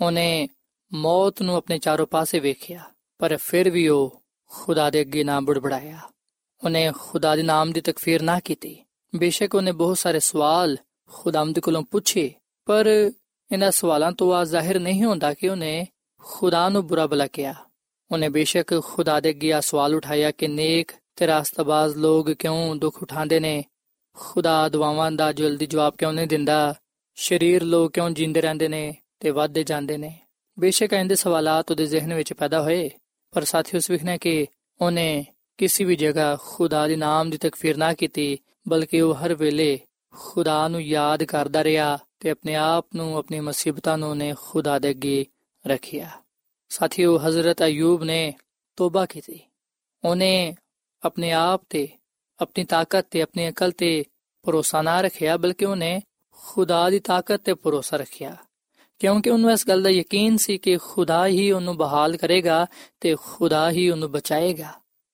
[0.00, 0.48] ਉਹਨੇ
[0.92, 6.00] ਮੌਤ ਨੂੰ ਆਪਣੇ ਚਾਰੋਂ ਪਾਸੇ ਵੇਖਿਆ, ਪਰ ਫਿਰ ਵੀ ਉਹ ਖੁਦਾ ਦੇ ਅੱਗੇ ਨਾ ਬੜਬੜਾਇਆ।
[6.64, 10.76] ਉਹਨੇ ਖੁਦਾ ਦੇ ਨਾਮ ਦੀ ਤਕਫੀਰ ਨਾ ਕੀਤੀ। ਬੇਸ਼ੱਕ ਉਹਨੇ ਬਹੁਤ ਸਾਰੇ ਸਵਾਲ
[11.10, 12.30] ਖੁਦਾਮਦ ਕੋਲੋਂ ਪੁੱਛੇ,
[12.66, 12.86] ਪਰ
[13.52, 15.86] ਇਹਨਾਂ ਸਵਾਲਾਂ ਤੋਂ ਆ ਜ਼ਾਹਿਰ ਨਹੀਂ ਹੁੰਦਾ ਕਿ ਉਹਨੇ
[16.22, 17.54] ਖੁਦਾ ਨੂੰ ਬੁਰਾ ਭਲਾ ਕਿਹਾ।
[18.10, 23.02] ਉਹਨੇ ਬੇਸ਼ੱਕ ਖੁਦਾ ਦੇ ਅੱਗੇ ਆ ਸਵਾਲ ਉਠਾਇਆ ਕਿ ਨੇਕ ਤੇ ਰਾਸਤਬਾਜ਼ ਲੋਕ ਕਿਉਂ ਦੁੱਖ
[23.02, 23.64] ਉਠਾਉਂਦੇ ਨੇ?
[24.16, 26.74] ਖੁਦਾ ਦੁਆਵਾਂ ਦਾ ਜਲਦੀ ਜਵਾਬ ਕਿਉਂ ਨਹੀਂ ਦਿੰਦਾ?
[27.14, 30.12] ਸ਼ਰੀਰ ਲੋਕ ਕਿਉਂ ਜਿੰਦੇ ਰਹਿੰਦੇ ਨੇ ਤੇ ਵੱਧਦੇ ਜਾਂਦੇ ਨੇ?
[30.58, 32.90] ਬੇਸ਼ੱਕ ਇਹਦੇ ਸਵਾਲਾਤ ਉਹਦੇ ਜ਼ਿਹਨ ਵਿੱਚ ਪੈਦਾ ਹੋਏ,
[33.32, 34.46] ਪਰ ਸਾਥੀ ਉਸ ਵਿਖਣਾ ਕਿ
[34.80, 35.24] ਉਹਨੇ
[35.58, 39.78] ਕਿਸੇ ਵੀ ਜਗ੍ਹਾ ਖੁਦਾ ਦੇ ਨਾਮ ਦੀ ਤਕਫੀਰ ਨਾ ਕੀਤੀ ਬਲਕਿ ਉਹ ਹਰ ਵੇਲੇ
[40.14, 44.90] ਖੁਦਾ ਨੂੰ ਯਾਦ ਕਰਦਾ ਰਿਹਾ ਤੇ ਆਪਣੇ ਆਪ ਨੂੰ ਆਪਣੀ ਮੁਸੀਬਤਾਂ ਨੂੰ ਨੇ ਖੁਦਾ ਦੇ
[44.90, 45.24] ਅੱਗੇ
[45.64, 46.10] ਰੱਖਿਆ
[46.70, 48.32] ਸਾਥੀਓ ਹਜ਼ਰਤ ਅਯੂਬ ਨੇ
[48.78, 49.40] ਤੋਬਾ ਕੀਤੀ
[50.04, 50.54] ਉਹਨੇ
[51.02, 51.88] ਆਪਣੇ ਆਪ ਤੇ
[52.38, 54.04] ਆਪਣੀ ਤਾਕਤ ਤੇ ਆਪਣੀ ਅਕਲ ਤੇ
[54.44, 56.00] ਭਰੋਸਾ ਨਾ ਰੱਖਿਆ ਬਲਕਿ ਉਹਨੇ
[56.38, 58.36] ਖੁਦਾ ਦੀ ਤਾਕਤ ਤੇ ਭਰੋਸਾ ਰੱਖਿਆ
[59.00, 62.66] ਕਿਉਂਕਿ ਉਹਨੂੰ ਇਸ ਗੱਲ ਦਾ ਯਕੀਨ ਸੀ ਕਿ ਖੁਦਾ ਹੀ ਉਹਨੂੰ ਬਹਾਲ ਕਰੇਗਾ
[63.00, 64.72] ਤੇ ਖੁਦਾ ਹੀ ਉਹਨੂੰ ਬਚਾਏਗਾ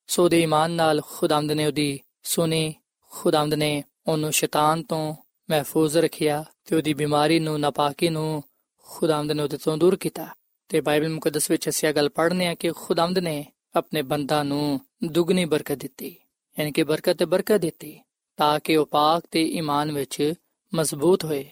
[0.08, 2.74] ਸੋ ਦੇ ਈਮਾਨ ਨਾਲ ਖੁਦਾਮਦ ਨੇ ਉਹਦੀ ਸੁਣੀ
[3.10, 5.14] ਖੁਦਾਮਦ ਨੇ ਉਹਨੂੰ ਸ਼ੈਤਾਨ ਤੋਂ
[5.50, 8.42] ਮਹਿਫੂਜ਼ ਰੱਖਿਆ ਤੇ ਉਹਦੀ ਬਿਮਾਰੀ ਨੂੰ, ਨਾਪਾਕੀ ਨੂੰ
[8.86, 10.26] ਖੁਦਾਮਦ ਨੇ ਉਹਦੇ ਤੋਂ ਦੂਰ ਕੀਤਾ।
[10.68, 13.44] ਤੇ ਬਾਈਬਲ ਮੁਕੱਦਸ ਵਿੱਚ ਅਸੀਂ ਇਹ ਗੱਲ ਪੜ੍ਹਨੇ ਆ ਕਿ ਖੁਦਾਮਦ ਨੇ
[13.76, 16.16] ਆਪਣੇ ਬੰਦਾ ਨੂੰ ਦੁੱਗਣੀ ਬਰਕਤ ਦਿੱਤੀ,
[16.58, 17.98] ਯਾਨੀ ਕਿ ਬਰਕਤ ਤੇ ਬਰਕਤ ਦਿੱਤੀ,
[18.36, 20.34] ਤਾਂ ਕਿ ਉਹ ਪਾਕ ਤੇ ਈਮਾਨ ਵਿੱਚ
[20.74, 21.50] ਮਜ਼ਬੂਤ ਹੋਏ।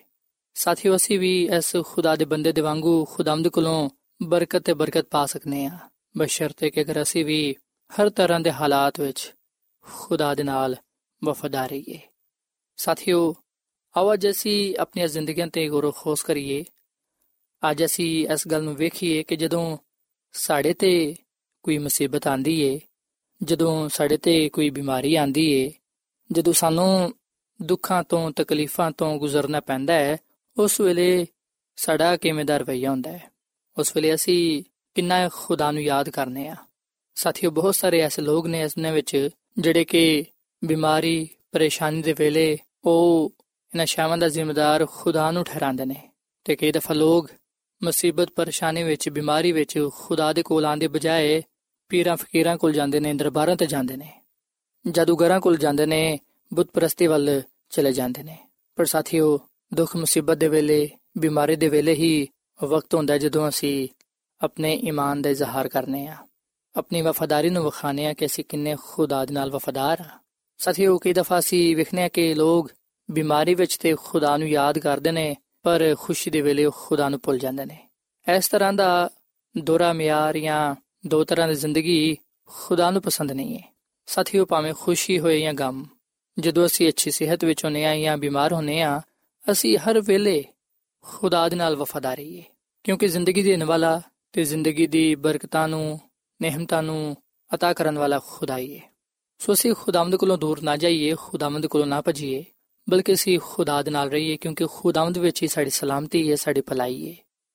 [0.55, 3.91] ਸਾਥੀਓ, ਅਸੀਂ ਵੀ ਇਸ ਖੁਦਾ ਦੇ ਬੰਦੇ ਦੇ ਵਾਂਗੂ ਖੁਦਾਮਦ ਕੋਲੋਂ
[4.23, 5.79] ਬਰਕਤ ਤੇ ਬਰਕਤ ਪਾ ਸਕਨੇ ਆ।
[6.19, 7.55] ਬਸ਼ਰਤੇ ਕਿ ਅਗਰ ਅਸੀਂ ਵੀ
[7.93, 9.35] ਹਰ ਤਰ੍ਹਾਂ ਦੇ ਹਾਲਾਤ ਵਿੱਚ
[9.87, 10.77] ਖੁਦਾ ਦੇ ਨਾਲ
[11.25, 11.99] ਵਫਾਦਾਰ ਰਹੀਏ
[12.77, 13.35] ਸਾਥੀਓ
[13.97, 16.65] ਆਓ ਅੱਜ ਅਸੀਂ ਆਪਣੀਆਂ ਜ਼ਿੰਦਗੀਆਂ ਤੇ ਗੌਰ ਖੋਸ ਕਰੀਏ।
[17.71, 19.79] ਅੱਜ ਅਸੀਂ ਇਸ ਗੱਲ ਨੂੰ ਵੇਖੀਏ ਕਿ ਜਦੋਂ
[20.33, 21.17] ਸਾਡੇ ਤੇ
[21.63, 22.81] ਕੋਈ ਮੁਸੀਬਤ ਆਂਦੀ ਏ,
[23.43, 25.73] ਜਦੋਂ ਸਾਡੇ ਤੇ ਕੋਈ ਬਿਮਾਰੀ ਆਂਦੀ ਏ,
[26.33, 27.15] ਜਦੋਂ ਸਾਨੂੰ
[27.63, 30.17] ਦੁੱਖਾਂ ਤੋਂ, ਤਕਲੀਫਾਂ ਤੋਂ ਗੁਜ਼ਰਨਾ ਪੈਂਦਾ ਹੈ,
[30.59, 31.27] ਉਸ ਵੇਲੇ
[31.77, 33.31] ਸਾਡਾ ਕਿਵੇਂ ਦਾ ਰਵਈਆ ਹੁੰਦਾ ਹੈ?
[33.79, 34.63] ਉਸ ਵੇਲੇ ਅਸੀਂ
[34.95, 36.57] ਕਿੰਨਾ ਖੁਦਾ ਨੂੰ ਯਾਦ ਕਰਨੇ ਆ?
[37.15, 39.29] ਸਾਥੀਓ, ਬਹੁਤ ਸਾਰੇ ਐਸੇ ਲੋਕ ਨੇ ਇਸ ਨੇ ਵਿੱਚ
[39.59, 40.25] ਜਿਹੜੇ ਕਿ
[40.65, 43.33] ਬਿਮਾਰੀ, ਪਰੇਸ਼ਾਨੀ ਦੇ ਵੇਲੇ ਉਹ
[43.73, 46.11] ਇਹਨਾਂ ਸ਼ਾਮਾਂ ਦਾ ਜ਼ਿੰਮੇਦਾਰ ਖੁਦਾ ਨੂੰ ਠਹਿਰਾਉਂਦੇ ਨੇ।
[46.45, 47.31] ਤੇ ਕਈ ਦਫਾ ਲੋਕ
[47.83, 51.43] ਮੁਸੀਬਤ, ਪਰੇਸ਼ਾਨੀ ਵਿੱਚ, ਬਿਮਾਰੀ ਵਿੱਚ ਖੁਦਾ ਦੇ ਕੋਲ ਆਂਦੇ ਬਜਾਏ
[51.89, 54.13] ਪੀਰਾਂ, ਫਕੀਰਾਂ ਕੋਲ ਜਾਂਦੇ ਨੇ, ਦਰਬਾਰਾਂ ਤੇ ਜਾਂਦੇ ਨੇ।
[54.91, 56.19] ਜਾਦੂਗਰਾਂ ਕੋਲ ਜਾਂਦੇ ਨੇ
[56.55, 58.39] ਬੁੱਤ ਪ੍ਰਸਤੀ ਵੱਲ ਚਲੇ ਜਾਂਦੇ ਨੇ।
[58.77, 59.41] ਪਰ ਸਾਥੀਓ,
[59.75, 62.29] ਦੁੱਖ, ਮੁਸੀਬਤ ਦੇ ਵੇਲੇ, ਬਿਮਾਰੀ ਦੇ ਵੇਲੇ ਹੀ
[62.65, 63.89] ਵਕਤ ਹੁੰਦਾ ਜਦੋਂ ਅਸੀਂ
[64.41, 66.17] ਆਪਣੇ ਈਮਾਨ ਦਾ ਇਜ਼ਹਾਰ ਕਰਨੇ ਆ।
[66.77, 70.19] ਆਪਣੀ ਵਫਾਦਾਰੀ ਨੂੰ ਵਿਖਾਣੇ ਆ ਕਿ ਅਸੀਂ ਕਿੰਨੇ ਖੁਦਾ ਦੇ ਨਾਲ ਵਫਾਦਾਰ ਆ
[70.60, 72.72] ਸਾਥੀਓ ਕਈ ਦਫਾ ਅਸੀਂ ਵਿਖਨੇ ਆ ਕਿ ਲੋਕ
[73.10, 77.40] ਬਿਮਾਰੀ ਵਿੱਚ ਤੇ ਖੁਦਾ ਨੂੰ ਯਾਦ ਕਰਦੇ ਨੇ ਪਰ ਖੁਸ਼ੀ ਦੇ ਵੇਲੇ ਖੁਦਾ ਨੂੰ ਭੁੱਲ
[77.40, 77.78] ਜਾਂਦੇ ਨੇ
[78.28, 79.10] ਇਸ ਤਰ੍ਹਾਂ ਦਾ
[79.56, 80.76] ਦੋਰਾ ਮਿਆਰ ਜਾਂ
[81.08, 82.18] ਦੋ ਤਰ੍ਹਾਂ ਦੀ ਜ਼ਿੰਦਗੀ
[82.50, 83.64] ਖੁਦਾ ਨੂੰ ਪਸੰਦ ਨਹੀਂ ਹੈ
[84.08, 85.86] ਸਾਥੀਓ ਭਾਵੇਂ ਖੁਸ਼ੀ ਹੋਏ ਜਾਂ ਗਮ
[86.38, 89.02] ਜਦੋਂ ਅਸੀਂ ਅੱਛੀ ਸਿਹਤ ਵਿੱਚ ਹੁੰਨੇ ਆ ਜਾਂ ਬਿਮਾਰ ਹੁੰਨੇ ਆ
[89.44, 90.44] ਅਸੀਂ ਹਰ ਵੇਲੇ
[91.06, 92.44] ਖੁਦਾ ਦੇ ਨਾਲ ਵਫਾਦਾਰ ਰਹੀਏ
[92.84, 94.02] ਕਿਉਂਕਿ ਜ਼ਿੰਦਗੀ ਦੇਣ ਵਾਲਾ
[94.34, 96.00] ਤੇ ਜ਼ਿੰਦਗੀ ਦੀ ਬਰਕਤਾਂ ਨੂੰ
[96.42, 97.16] ਨਿਹਮਤਾਂ ਨੂੰ
[97.52, 98.92] عطا ਕਰਨ ਵਾਲਾ ਖੁਦਾ ਹੀ ਹੈ
[99.41, 102.45] ਸੋ ਅਸੀਂ ਖੁਦਾਵੰਦ ਕੋਲੋਂ ਦੂਰ ਨਾ ਜਾਈਏ ਖੁਦਾਵੰਦ ਕੋਲੋਂ ਨਾ ਭਜੀਏ
[102.89, 107.09] ਬਲਕਿ ਅਸੀਂ ਖੁਦਾ ਦੇ ਨਾਲ ਰਹੀਏ ਕਿਉਂਕਿ ਖੁਦਾਵੰਦ ਵਿੱਚ ਹੀ ਸਾਡੀ ਸਲਾਮਤੀ ਹੈ ਸਾਡੀ ਭਲਾਈ
[107.09, 107.15] ਹੈ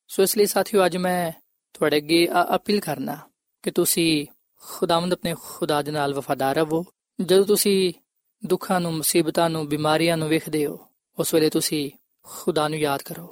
[0.10, 1.32] ਸੋ ਇਸ ਲਈ ਸਾਥੀਓ ਅੱਜ ਮੈਂ
[1.76, 3.18] ਤੁਹਾਡੇ ਅੱਗੇ ਅਪੀਲ ਕਰਨਾ
[3.64, 4.26] ਕਿ ਤੁਸੀਂ
[4.64, 6.84] ਖੁਦਾਵੰਦ ਆਪਣੇ ਖੁਦਾ ਦੇ ਨਾਲ ਵਫਾਦਾਰ ਰਹੋ
[7.20, 7.94] ਜਦੋਂ ਤੁਸੀਂ
[8.44, 10.78] ਦੁੱਖਾਂ ਨੂੰ ਮੁਸੀਬਤਾਂ ਨੂੰ ਬਿਮਾਰੀਆਂ ਨੂੰ ਵੇਖਦੇ ਹੋ
[11.18, 11.90] ਉਸ ਵੇਲੇ ਤੁਸੀਂ
[12.26, 13.28] ਖੁਦਾ ਨੂੰ ਯਾਦ ਕਰੋ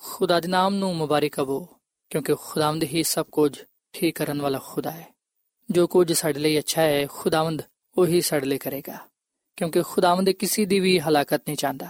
[0.00, 1.64] ਖੁਦਾ ਦੇ ਨਾਮ ਨੂੰ ਮੁਬਾਰਕ ਕਹੋ
[2.10, 3.52] ਕਿਉਂਕਿ ਖੁਦਾਵੰਦ ਹੀ ਸਭ ਕੁਝ
[3.94, 5.08] ਠੀਕ ਕਰਨ ਵਾਲਾ ਖੁਦਾ ਹੈ
[5.68, 7.62] ਜੋ ਕੁਝ ਸਾਡੇ ਲਈ ਅੱਛਾ ਹੈ ਖੁਦਾਵੰਦ
[7.98, 8.98] ਉਹੀ ਸਾਡੇ ਲਈ ਕਰੇਗਾ।
[9.56, 11.88] ਕਿਉਂਕਿ ਖੁਦਾਵੰਦ ਕਿਸੇ ਦੀ ਵੀ ਹਲਾਕਤ ਨਹੀਂ ਚਾਹੁੰਦਾ।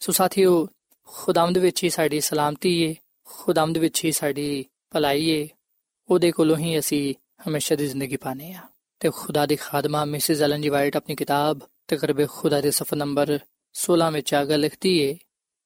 [0.00, 0.68] ਸੋ ਸਾਥੀਓ,
[1.06, 2.94] ਖੁਦਾਵੰਦ ਵਿੱਚ ਹੀ ਸਾਡੀ ਸਲਾਮਤੀ ਏ,
[3.24, 5.48] ਖੁਦਾਵੰਦ ਵਿੱਚ ਹੀ ਸਾਡੀ ਭਲਾਈ ਏ,
[6.08, 7.14] ਉਹਦੇ ਕੋਲੋਂ ਹੀ ਅਸੀਂ
[7.48, 8.62] ਹਮੇਸ਼ਾ ਦੀ ਜ਼ਿੰਦਗੀ ਪਾਣੇ ਆ
[9.00, 13.38] ਤੇ ਖੁਦਾ ਦੀ ਖਾਦਮਾ ਮਿਸਿਸ ਐਲਨ ਜੀ ਵਾਈਟ ਆਪਣੀ ਕਿਤਾਬ ਤਕਰਬ ਖੁਦਾ ਦੇ ਸਫਾ ਨੰਬਰ
[13.72, 15.18] 16 ਵਿੱਚ ਆਗਾ ਲਿਖਦੀ ਏ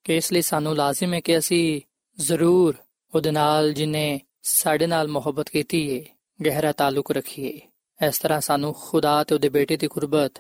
[0.05, 1.81] ਕਿ ਇਸ ਲਈ ਸਾਨੂੰ ਲਾਜ਼ਮ ਹੈ ਕਿ ਅਸੀਂ
[2.21, 2.75] ਜ਼ਰੂਰ
[3.15, 6.07] ਉਹਦੇ ਨਾਲ ਜਿਨੇ ਸਾਡੇ ਨਾਲ ਮੁਹੱਬਤ ਕੀਤੀ ਏ,
[6.45, 7.61] ਗਹਿਰਾ ਤਾਲੁਕ ਰੱਖੀਏ।
[8.09, 10.33] ਇਸ ਤਰ੍ਹਾਂ ਸਾਨੂੰ ਖੁਦਾ ਤੇ ਉਹਦੇ ਬੇਟੇ ਦੀ ਕੁਰਬਤ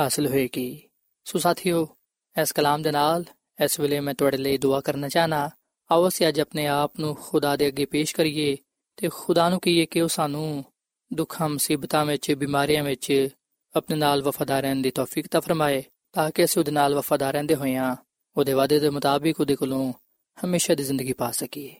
[0.00, 0.82] ਹਾਸਲ ਹੋਏਗੀ।
[1.24, 1.88] ਸੋ ਸਾਥੀਓ,
[2.42, 3.24] ਇਸ ਕਲਾਮ ਦੇ ਨਾਲ
[3.64, 5.50] ਇਸ ਵੇਲੇ ਮੈਂ ਤੁਹਾਡੇ ਲਈ ਦੁਆ ਕਰਨਾ ਚਾਹਨਾ,
[5.90, 8.56] ਆਓ ਅਸੀਂ ਅੱਜ ਆਪਣੇ ਆਪ ਨੂੰ ਖੁਦਾ ਦੇ ਅੱਗੇ ਪੇਸ਼ ਕਰੀਏ
[8.96, 10.64] ਤੇ ਖੁਦਾ ਨੂੰ ਕਹੀਏ ਕਿ ਉਹ ਸਾਨੂੰ
[11.12, 13.28] ਦੁੱਖਾਂ, ਮੁਸੀਬਤਾਂ ਵਿੱਚ, ਬਿਮਾਰੀਆਂ ਵਿੱਚ
[13.76, 17.54] ਆਪਣੇ ਨਾਲ ਵਫਾਦਾਰ ਰਹਿਣ ਦੀ ਤੌਫੀਕ ਤਾ ਫਰਮਾਏ ਤਾਂ ਕਿ ਅਸੀਂ ਉਹਦੇ ਨਾਲ ਵਫਾਦਾਰ ਰਹਿੰਦੇ
[17.54, 17.96] ਹੋਈਆਂ
[18.36, 19.92] ਉਹਦੇ ਵਾਅਦੇ ਦੇ ਮੁਤਾਬਿਕ ਉਹਦੇ ਕੋਲੋਂ
[20.44, 21.74] ਹਮੇਸ਼ਾ ਦੀ ਜ਼ਿੰਦਗੀ ਪਾ ਸਕੀਏ।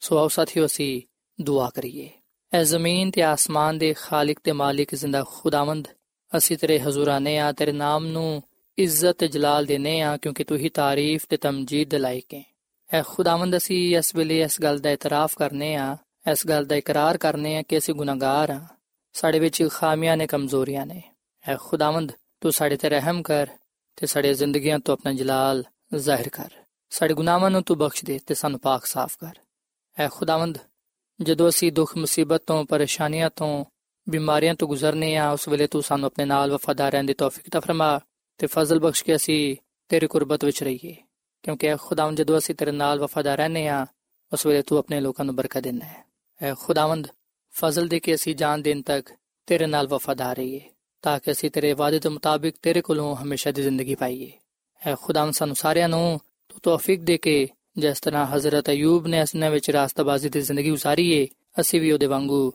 [0.00, 1.02] ਸੋ ਆਓ ਸਾਥੀਓ ਅਸੀਂ
[1.40, 2.10] ਦੁਆ ਕਰੀਏ।
[2.54, 5.86] ਐ ਜ਼ਮੀਨ ਤੇ ਆਸਮਾਨ ਦੇ ਖਾਲਕ ਤੇ ਮਾਲਿਕ ਜ਼ਿੰਦਾ ਖੁਦਾਵੰਦ
[6.32, 8.42] ਅਸੀਂ ਤੇਰੇ ਹਜ਼ੂਰਾਨੇ ਆ ਤੇਰੇ ਨਾਮ ਨੂੰ
[8.78, 12.42] ਇੱਜ਼ਤ ਤੇ ਜਲਾਲ ਦੇਨੇ ਆ ਕਿਉਂਕਿ ਤੂੰ ਹੀ ਤਾਰੀਫ ਤੇ ਤਮਜੀਦ ਦੇ ਲਾਇਕ ਹੈ
[12.90, 15.96] ਐ ਖੁਦਾਵੰਦ ਅਸੀਂ ਇਸ ਵੇਲੇ ਇਸ ਗੱਲ ਦਾ ਇਤਰਾਫ ਕਰਨੇ ਆ
[16.32, 18.60] ਇਸ ਗੱਲ ਦਾ ਇਕਰਾਰ ਕਰਨੇ ਆ ਕਿ ਅਸੀਂ ਗੁਨਾਹਗਾਰ ਆ
[19.14, 21.02] ਸਾਡੇ ਵਿੱਚ ਖਾਮੀਆਂ ਨੇ ਕਮਜ਼ੋਰੀਆਂ ਨੇ
[21.44, 23.48] ਐ ਖੁਦਾਵੰਦ ਤੂੰ ਸਾਡੇ ਤੇ ਰਹਿਮ ਕਰ
[23.98, 25.64] ਤੇ ਸਾਡੇ ਜ਼ਿੰਦਗੀਆਂ ਤੋਂ ਆਪਣਾ ਜਲਾਲ
[25.96, 26.50] ਜ਼ਾਹਿਰ ਕਰ
[26.92, 29.34] ਸਾਡੇ ਗੁਨਾਹਾਂ ਨੂੰ ਤੂੰ ਬਖਸ਼ ਦੇ ਤੇ ਸਾਨੂੰ ਪਾਕ ਸਾਫ਼ ਕਰ
[29.96, 30.58] ਐ ਖੁਦਾਵੰਦ
[31.22, 33.64] ਜਦੋਂ ਅਸੀਂ ਦੁੱਖ ਮੁਸੀਬਤ ਤੋਂ, ਪਰੇਸ਼ਾਨੀਆਂ ਤੋਂ,
[34.08, 37.60] ਬਿਮਾਰੀਆਂ ਤੋਂ ਗੁਜ਼ਰਨੇ ਆ, ਉਸ ਵੇਲੇ ਤੂੰ ਸਾਨੂੰ ਆਪਣੇ ਨਾਲ ਵਫਾਦਾਰ ਰਹਿਣ ਦੀ ਤੌਫੀਕ ਤਾ
[37.60, 38.00] ਫਰਮਾ
[38.38, 39.56] ਤੇ ਫਜ਼ਲ ਬਖਸ਼ ਕੇ ਅਸੀਂ
[39.88, 40.96] ਤੇਰੀ ਕੁਰਬਤ ਵਿੱਚ ਰਹੀਏ।
[41.42, 43.86] ਕਿਉਂਕਿ ਐ ਖੁਦਾਵੰਦ ਜਦੋਂ ਅਸੀਂ ਤੇਰੇ ਨਾਲ ਵਫਾਦਾਰ ਰਹਨੇ ਆ,
[44.32, 46.04] ਉਸ ਵੇਲੇ ਤੂੰ ਆਪਣੇ ਲੋਕਾਂ ਨੂੰ ਬਰਕਤ ਦਿੰਦਾ ਹੈ।
[46.42, 47.08] ਐ ਖੁਦਾਵੰਦ,
[47.50, 49.10] ਫਜ਼ਲ ਦੇ ਕੇ ਅਸੀਂ ਜਾਨ ਦੇਣ ਤੱਕ
[49.46, 50.60] ਤੇਰੇ ਨਾਲ ਵਫਾਦਾਰ ਰਹੀਏ,
[51.02, 54.32] ਤਾਂ ਕਿ ਅਸੀਂ ਤੇਰੇ ਵਾਅਦੇ ਦੇ ਮੁਤਾਬਿਕ ਤੇਰੇ ਕੋਲੋਂ ਹਮੇਸ਼ਾ ਦੀ ਜ਼ਿੰਦਗੀ ਪਾਈਏ।
[54.86, 59.50] ਐ ਖੁਦਾਵੰਦ ਸਾਨੂੰ ਸਾਰਿਆਂ ਨੂੰ ਤੂੰ ਤੌਫੀਕ ਦੇ ਕੇ ਜਿਸ ਤਰ੍ਹਾਂ ਹਜ਼ਰਤ ਅਯੂਬ ਨੇ ਅਸਨੇ
[59.50, 61.28] ਵਿੱਚ ਰਾਸਤਬਾਜ਼ੀ ਦੀ ਜ਼ਿੰਦਗੀ ਉਸਾਰੀਏ,
[61.60, 62.52] ਅਸੀਂ ਵੀ ਉਹਦੇ ਵਾਂਗੂ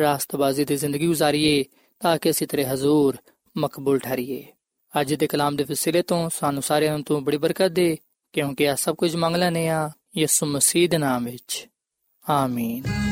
[0.00, 1.64] ਰਾਸਤਬਾਜ਼ੀ ਦੀ ਜ਼ਿੰਦਗੀ ਉਸਾਰੀਏ
[2.00, 3.16] ਤਾਂ ਕਿ ਅਸੀਂ ਤੇਰੇ ਹਜ਼ੂਰ
[3.56, 4.46] ਮਕਬੂਲ ਠਹਿਰੀਏ।
[5.00, 7.96] ਅੱਜ ਦੇ ਕਲਾਮ ਦੇ ਵਸੀਲੇ ਤੋਂ ਸਾਨੂੰ ਸਾਰਿਆਂ ਨੂੰ ਤੂੰ ਬੜੀ ਬਰਕਤ ਦੇ,
[8.32, 11.68] ਕਿਉਂਕਿ ਆ ਸਭ ਕੁਝ ਮੰਗ ਲੈਨੇ ਆ ਯਿਸੂ ਮਸੀਹ ਦੇ ਨਾਮ ਵਿੱਚ।
[12.30, 13.11] ਆਮੀਨ।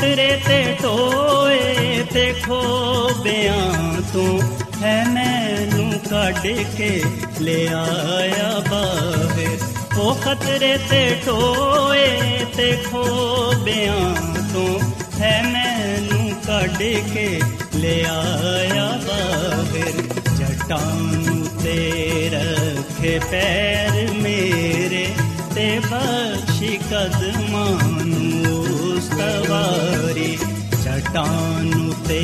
[0.00, 4.40] ਉਹ ਖਤਰੇ ਤੇ ਟੋਏ ਤੇ ਖੋਬਿਆਂ ਤੂੰ
[4.82, 6.46] ਹੈ ਮੈਨੂੰ ਕੱਢ
[6.78, 7.02] ਕੇ
[7.40, 12.06] ਲੈ ਆਇਆ ਬਾਹਰ। ਉਹ ਖਤਰੇ ਤੇ ਟੋਏ
[12.56, 14.14] ਤੇ ਖੋਬਿਆਂ
[14.52, 14.80] ਤੂੰ
[15.20, 16.76] ਹੈ ਮੈਨੂੰ ਕੱਢ
[17.14, 17.40] ਕੇ
[17.74, 19.92] ਲੈ ਆਇਆ ਬਾਹਰ।
[20.38, 20.96] ਜਟਾਂ
[21.62, 25.06] ਤੇ ਰੱਖੇ ਪੈਰ ਮੇਰੇ
[25.54, 27.29] ਤੇ ਬਖਸ਼ੀ ਕਦਮਾਂ
[31.10, 32.22] ਚਟਾਨ ਤੇ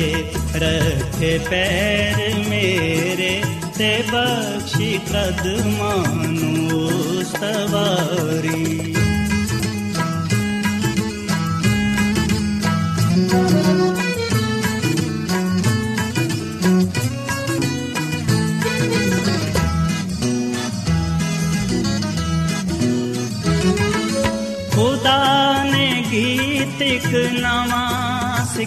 [0.55, 3.41] ਰੱਖੇ ਪੈਰ ਮੇਰੇ
[3.77, 8.96] ਤੇ ਬਖਸ਼ੀ ਕਦਮਾਂ ਨੂੰ ਸਵਾਰੀ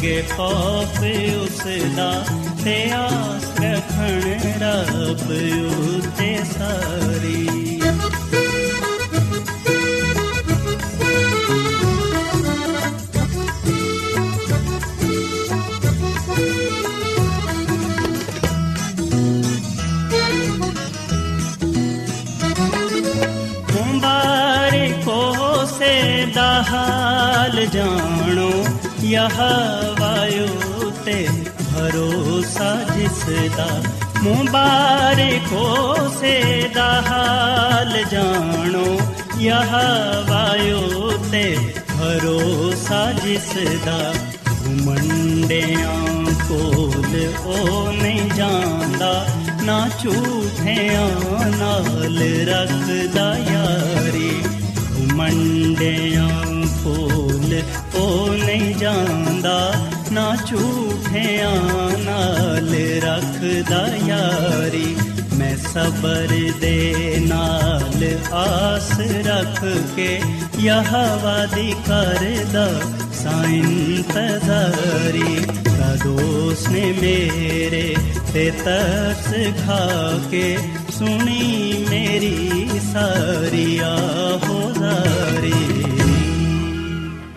[0.00, 0.98] ਮੰਗੇ ਖੌਫ
[1.36, 1.60] ਉਸ
[1.96, 2.12] ਦਾ
[2.64, 5.30] ਤੇ ਆਸ ਰੱਖਣ ਰੱਬ
[5.78, 7.48] ਉਤੇ ਸਾਰੀ।
[26.70, 28.48] हाल जानो
[29.04, 29.79] यहाँ
[32.60, 33.68] ਭਰੋਸਾ ਜਿਸ ਦਾ
[34.22, 35.64] ਮੁਬਾਰਕੋ
[36.20, 38.98] ਸੇ ਦਾ ਹਾਲ ਜਾਣੋ।
[39.38, 41.44] ਯਹਵਾਯੋ ਤੇ
[41.90, 43.48] ਭਰੋਸਾ ਜਿਸ
[43.86, 43.98] ਦਾ
[44.50, 45.96] ਘੁਮੰਡਿਆਂ
[46.48, 49.12] ਕੋਲ ਉਹ ਨਹੀਂ ਜਾਂਦਾ।
[49.62, 51.10] ਨਾ ਝੂਠਿਆਂ
[51.56, 52.18] ਨਾਲ
[52.48, 54.32] ਰੱਖਦਾ ਯਾਰੀ,
[54.90, 56.28] ਘੁਮੰਡਿਆਂ
[56.84, 57.29] ਕੋਲ
[57.94, 59.74] ਉਹ ਨਹੀਂ ਜਾਂਦਾ
[60.12, 64.96] ਨਾ ਝੂਠਿਆਂ ਨਾਲ ਰੱਖਦਾ ਯਾਰੀ
[65.38, 66.28] ਮੈਂ ਸਬਰ
[66.60, 68.90] ਦੇ ਨਾਲ ਆਸ
[69.26, 69.64] ਰੱਖ
[69.96, 70.20] ਕੇ
[70.60, 72.68] ਯਹਵਾ ਦੀ ਕਰਦਾ
[73.22, 77.96] ਸਾਇੰਤਜ਼ਾਰੀ ਕਦੋਸ ਨੇ ਮੇਰੇ
[78.34, 79.28] ਤੇ ਤਰਸ
[79.66, 79.84] ਖਾ
[80.30, 80.58] ਕੇ
[80.98, 85.59] ਸੁਣੀ ਮੇਰੀ ਸਾਰੀ ਆਹੋਜ਼ਾਰੀ